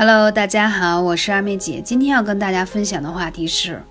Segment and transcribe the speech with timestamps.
[0.00, 1.80] Hello，大家好，我是二妹姐。
[1.80, 3.82] 今天要跟大家分享的话题是，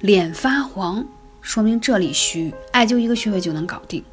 [0.00, 1.02] 脸发黄
[1.40, 4.04] 说明这里虚，艾灸一个穴位就能搞定。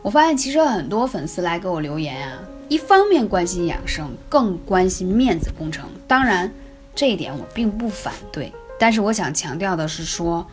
[0.00, 2.38] 我发现其实很多粉丝来给我留言啊，
[2.70, 5.86] 一方面关心养生，更关心面子工程。
[6.08, 6.50] 当然，
[6.94, 8.50] 这一点我并不反对，
[8.80, 10.46] 但是我想强调的是说，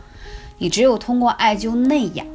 [0.58, 2.26] 你只有通过艾灸内养，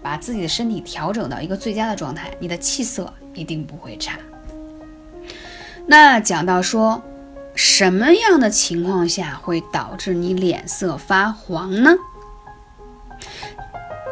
[0.00, 4.20] 把自己的身体调整到一个最佳的状态，你的气色一定不会差。
[5.84, 7.02] 那讲到说。
[7.54, 11.94] 什么样的情况下会导致你脸色发黄呢？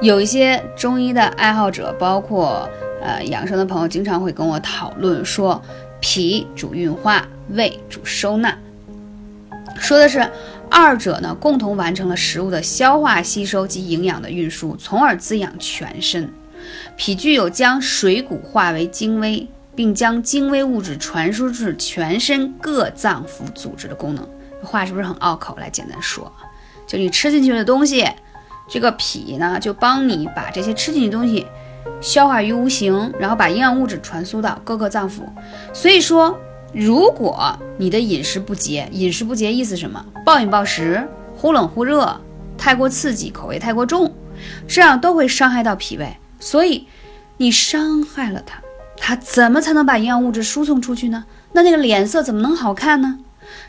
[0.00, 2.68] 有一些中医的爱好者，包括
[3.00, 5.60] 呃养生的朋友，经常会跟我讨论说，
[6.00, 8.56] 脾主运化，胃主收纳，
[9.76, 10.28] 说的是
[10.70, 16.32] 二者呢共同完成了食物的消化吸收及营养的运输，从而滋养全身。
[16.96, 19.48] 脾具有将水谷化为精微。
[19.74, 24.28] 并将精微物质传输至全身各脏腑组织的功能，
[24.62, 25.56] 话是不是很拗口？
[25.56, 26.30] 来简单说，
[26.86, 28.06] 就你吃进去的东西，
[28.68, 31.46] 这个脾呢就帮你把这些吃进去的东西
[32.00, 35.22] 消化于无形，然后把营养物质传输到各个脏腑。
[35.72, 36.38] 所以说，
[36.72, 40.04] 如果你的饮食不节，饮食不节意思什么？
[40.24, 42.20] 暴饮暴食、忽冷忽热、
[42.56, 44.14] 太过刺激、口味太过重，
[44.68, 46.16] 这样都会伤害到脾胃。
[46.38, 46.86] 所以
[47.36, 48.60] 你伤害了它。
[49.04, 51.24] 它怎么才能把营养物质输送出去呢？
[51.54, 53.18] 那那个脸色怎么能好看呢？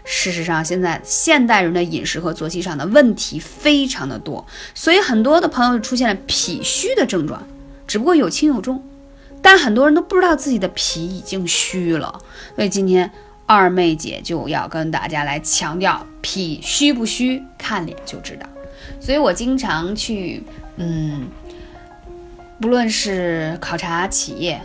[0.05, 4.45] 事实上，现在现代人的饮食和作息上的问题非常的多，
[4.75, 7.41] 所以很多的朋友出现了脾虚的症状，
[7.87, 8.83] 只不过有轻有重，
[9.41, 12.21] 但很多人都不知道自己的脾已经虚了。
[12.55, 13.09] 所以今天
[13.47, 18.47] 二妹姐就要跟大家来强调，脾虚不虚，看脸就知道。
[18.99, 20.43] 所以我经常去，
[20.77, 21.23] 嗯，
[22.61, 24.61] 不论是考察企业。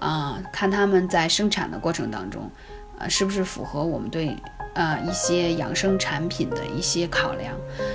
[0.00, 2.50] 啊，看他们在生产的过程当中，
[2.98, 4.34] 呃，是不是符合我们对
[4.74, 7.54] 呃一些养生产品的一些考量？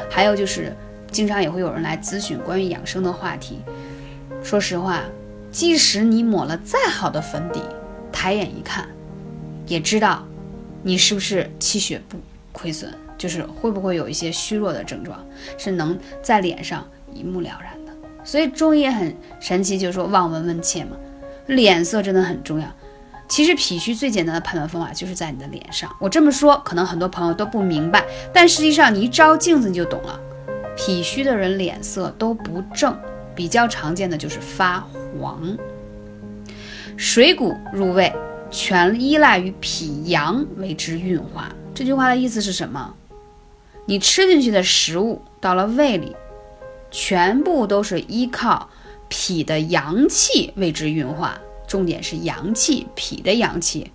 [0.09, 0.73] 还有就是，
[1.11, 3.59] 经常也会有人来咨询关于养生的话题。
[4.43, 5.01] 说实话，
[5.51, 7.59] 即使你抹了再好的粉底，
[8.11, 8.87] 抬眼一看，
[9.65, 10.23] 也知道
[10.83, 12.17] 你是不是气血不
[12.51, 15.25] 亏损，就是会不会有一些虚弱的症状，
[15.57, 17.91] 是能在脸上一目了然的。
[18.23, 20.95] 所以中医也很神奇，就是说望闻问切嘛。
[21.47, 22.67] 脸色真的很重要。
[23.27, 25.89] 其实脾虚最简单的判断方法就是在你的脸上。
[25.99, 30.19] 我这么说，可能很多朋友都不明白，但实际上你一照镜子你就懂了。
[30.77, 32.95] 脾虚的人脸色都不正，
[33.33, 34.79] 比较常见的就是发
[35.19, 35.57] 黄。
[36.97, 38.13] 水谷入胃，
[38.51, 41.49] 全依赖于脾阳为之运化。
[41.73, 42.93] 这句话的意思是什么？
[43.87, 46.15] 你吃进去的食物到了胃里，
[46.91, 48.69] 全部都是依靠。
[49.09, 53.91] 脾的阳气为之运化，重点是阳气，脾的阳气。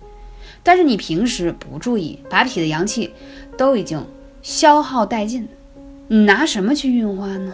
[0.63, 3.11] 但是你平时不注意，把脾的阳气
[3.57, 4.05] 都已经
[4.41, 5.47] 消耗殆尽，
[6.07, 7.53] 你拿什么去运化呢？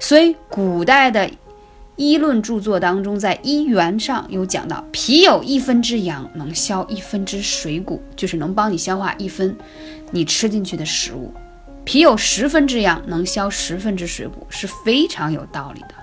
[0.00, 1.30] 所以古代的
[1.96, 9.56] 医论著作当中，在医源上有讲到，脾有一分之阳，能消一分之水谷，就是能帮你消化一分
[10.10, 11.32] 你吃进去的食物；
[11.84, 15.94] 脾有十分之阳，能消十分之水谷，是非常有道理的。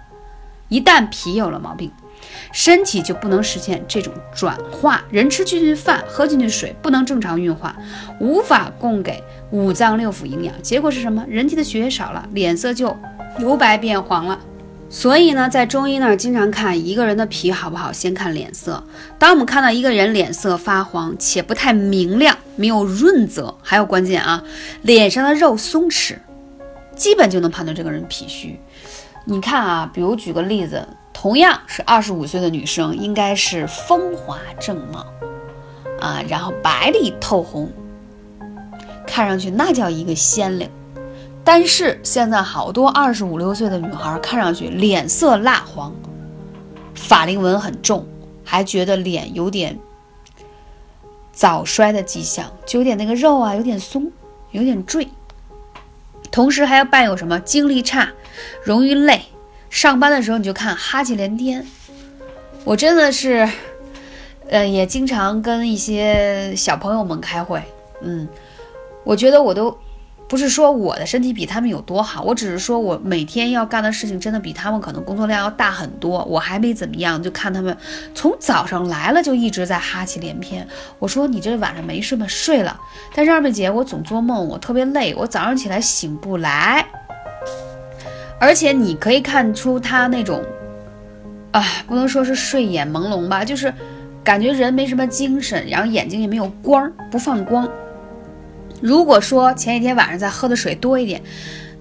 [0.70, 1.92] 一旦脾有了毛病，
[2.52, 5.04] 身体就不能实现这种转化。
[5.10, 7.76] 人吃进去饭，喝进去水，不能正常运化，
[8.20, 10.54] 无法供给五脏六腑营养。
[10.62, 11.24] 结果是什么？
[11.28, 12.96] 人体的血液少了，脸色就
[13.40, 14.40] 由白变黄了。
[14.88, 18.82] 所以呢，在中医那儿经常看一个人的脾好不好，先看脸色。
[19.18, 24.44] 当我们看到一个人脸色发黄且不太明亮，没有润泽，还有关键啊，
[24.84, 26.16] 脸上的肉松弛，
[26.96, 28.60] 基本就能判断这个人脾虚。
[29.28, 35.04] 你看啊，比如举个例子，同样是二十五岁的女生，应该是风华正茂
[36.00, 37.68] 啊，然后白里透红，
[39.08, 40.70] 看上去那叫一个鲜灵。
[41.44, 45.92] 但是现在好多二十五六岁的女孩，看上去脸色蜡黄，
[46.94, 48.06] 法令纹很重，
[48.44, 49.80] 还觉得脸有点
[51.32, 54.12] 早衰的迹象，就有点那个肉啊，有点松，
[54.52, 55.08] 有点坠。
[56.36, 58.10] 同时还要伴有什么精力差，
[58.62, 59.22] 容易累，
[59.70, 61.66] 上班的时候你就看哈气连天。
[62.66, 63.48] 我真的是，
[64.50, 67.64] 呃，也经常跟一些小朋友们开会，
[68.02, 68.28] 嗯，
[69.06, 69.78] 我觉得我都。
[70.28, 76.24] 不是说我的身体比他们有多好，我只是说我每天要干的事情真的比他们可能工作量要大很多。
[76.26, 77.78] 我还没怎么样，就看他们
[78.16, 80.68] 从早上来了就一直在哈气连篇。
[80.98, 82.26] 我说你这晚上没睡吗？
[82.28, 82.76] 睡了。
[83.14, 86.84] 但是二妹姐，我总做梦，我特别累，我早上起来醒不来。
[88.40, 90.44] 而且你可以看出他那种，
[91.52, 93.72] 啊，不能说是睡眼朦胧吧，就是
[94.24, 97.70] 感觉人没什么精神，然后眼睛也没有光，不放光。
[98.82, 101.22] 如果说前几天晚上再喝的水多一点，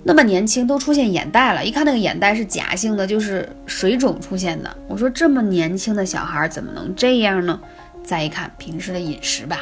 [0.05, 4.77] 那么年轻都出现眼袋了，一看那个眼袋是假性的，就是水肿出现的。
[4.87, 7.59] 我说这么年轻的小孩怎么能这样呢？
[8.03, 9.61] 再一看平时的饮食吧，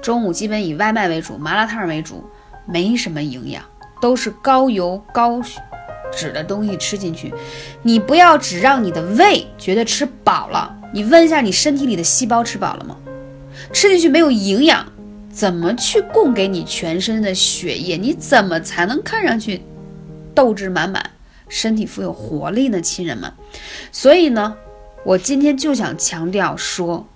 [0.00, 2.24] 中午基本以外卖为主，麻辣烫为主，
[2.66, 3.62] 没什么营养，
[4.00, 5.42] 都是高油高
[6.10, 7.32] 脂的东西吃进去。
[7.82, 12.96] 你不要只让你的胃觉得吃饱了，你问一下你身体里的细胞吃饱了吗？
[13.70, 14.84] 吃进去没有营养，
[15.34, 17.96] 怎么去供给你全身的血液？
[17.96, 19.60] 你怎么才能看上去
[20.32, 21.10] 斗志满满，
[21.48, 23.32] 身体富有活力呢，亲人们？
[23.90, 24.56] 所以呢，
[25.04, 27.08] 我今天就想强调说。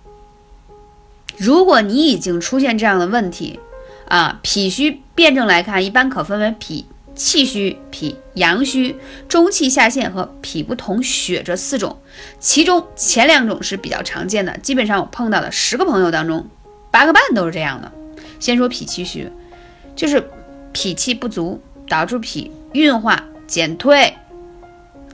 [1.37, 3.61] 如果你已经出现这样的问题，
[4.09, 8.97] 啊，脾虚辩证来看，一般可分为脾气虚、脾阳虚、
[9.29, 11.97] 中气下陷和脾不统血这四种。
[12.41, 16.49] 其中前两种是比较常见的，基本上我碰到的十个朋友当中，
[16.91, 17.93] 八个半都是这样的。
[18.39, 19.31] 先说脾气虚，
[19.97, 20.23] 就是
[20.73, 24.15] 脾气不足，导致脾运化减退，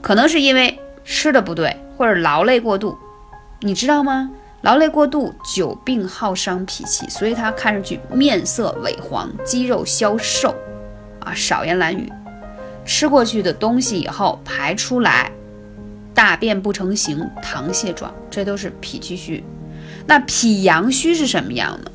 [0.01, 2.97] 可能是因为吃的不对或者劳累过度，
[3.61, 4.29] 你知道吗？
[4.61, 10.55] 劳累过度，久病耗伤脾气，所以他看上去面色萎黄，肌肉消瘦，
[11.19, 12.11] 啊，少言懒语，
[12.83, 15.31] 吃过去的东西以后排出来，
[16.15, 19.43] 大便不成形，溏泻状，这都是脾气虚。
[20.07, 21.91] 那脾阳虚是什么样呢？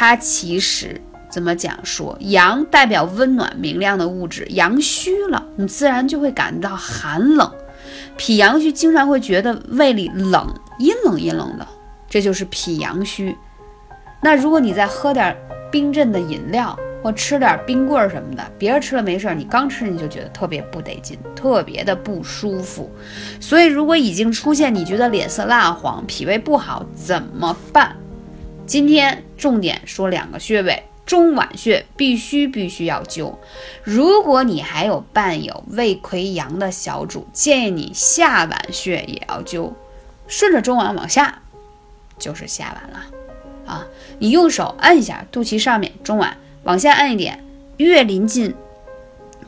[0.00, 0.98] 它其实
[1.28, 7.52] 怎么讲说，阳代表温暖明亮的物质，阳虚了，你自然就会感到寒冷。
[8.16, 10.54] 脾阳虚，经常会觉得胃里冷。
[10.78, 11.68] 阴冷阴冷的，
[12.08, 13.36] 这就是脾阳虚。
[14.22, 15.36] 那如果你再喝点
[15.70, 22.90] 冰镇的饮料，或吃点冰棍什么的，别人吃了没事，你刚吃你就觉得特别不得劲，特别的不舒服。
[23.38, 27.94] 所以，如果已经出现你觉得脸色蜡黄、脾胃不好，怎么办？
[28.64, 33.34] 今天重点说两个穴位，中脘穴必须必须要灸。
[33.82, 39.72] 如果你还有伴有胃溃疡的小主，建议你下脘穴也要灸。
[40.28, 41.40] 顺着中脘往下，
[42.18, 43.06] 就是下脘了，
[43.66, 43.86] 啊，
[44.18, 47.42] 你用手按一下肚脐上面中脘，往下按一点，
[47.78, 48.54] 越临近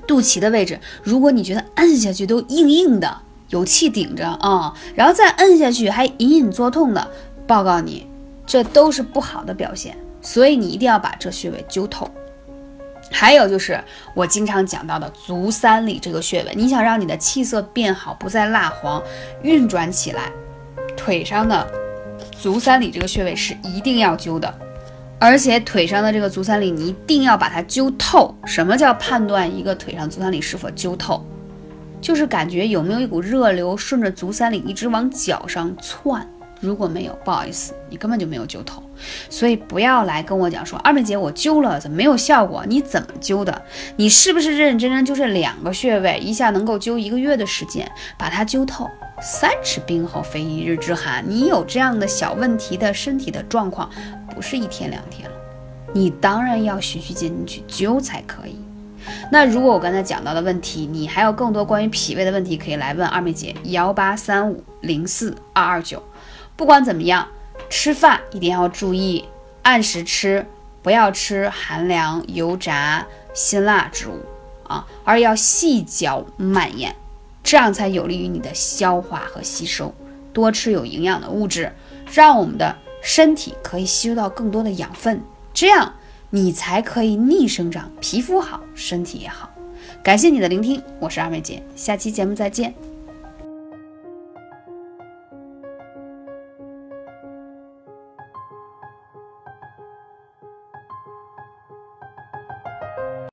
[0.09, 3.19] 肚脐的位置，如果你觉得按下去都硬硬的，
[3.51, 7.09] 有气顶着啊，然后再按下去还隐隐作痛的，
[7.47, 8.07] 报告你，
[8.47, 12.11] 这都是不好的表现，所以你一定要把这穴位灸透。
[13.11, 13.79] 还有就是
[14.15, 19.03] 我经常讲到的足三里这个穴位，你想让你的气色变好，不再蜡黄，
[19.43, 20.33] 运转起来。
[20.97, 21.67] 腿上的
[22.31, 24.53] 足三里这个穴位是一定要灸的，
[25.19, 28.35] 而且腿上的这个足三里你一定要把它灸透。
[28.45, 31.25] 什么叫判断一个腿上足三里是否灸透？
[32.01, 36.27] 就是感觉有没有一股热流顺着足三里一直往脚上窜。
[36.63, 38.81] 如果没有，不好意思，你根本就没有灸透。
[39.29, 42.65] 所以不要来跟我讲说二妹姐我灸了怎么没有效果？
[42.67, 43.63] 你怎么灸的？
[43.97, 48.89] 你是不是认认真真就这两个穴位一下能够灸一个月的时间把它灸透？
[49.21, 51.25] 三尺冰后非一日之寒。
[51.29, 53.91] 你有这样的小问题的身体的状况，
[54.33, 55.35] 不是一天两天了，
[55.93, 58.57] 你当然要循序渐进去灸才可以。
[59.33, 66.01] 那如果我刚才讲到的问题，你还有更多关于脾胃的问题，可以来问二妹姐幺八三五零四二二九。
[66.57, 67.29] 不管怎么样，
[67.69, 69.25] 吃饭一定要注意
[69.63, 70.47] 按时吃，
[70.83, 74.21] 不要吃寒凉、油炸、辛辣之物
[74.65, 76.95] 啊，而要细嚼慢咽，
[77.43, 79.95] 这样才有利于你的消化和吸收。
[80.33, 81.73] 多吃有营养的物质，
[82.13, 85.95] 让我们的身体可以吸收到更多的养分，这样
[86.31, 89.51] 你才可以逆生长，皮肤好，身体也好。
[90.03, 92.92] 感谢你的聆听，我是二妹姐，下期节目再见。